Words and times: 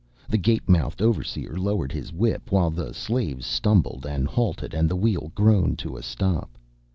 The 0.27 0.39
gape 0.39 0.67
mouthed 0.67 0.99
overseer 0.99 1.55
lowered 1.59 1.91
his 1.91 2.11
whip 2.11 2.51
while 2.51 2.71
the 2.71 2.91
slaves 2.91 3.45
stumbled 3.45 4.03
and 4.03 4.27
halted 4.27 4.73
and 4.73 4.89
the 4.89 4.95
wheel 4.95 5.31
groaned 5.35 5.77
to 5.85 5.95
a 5.95 6.01
stop. 6.01 6.49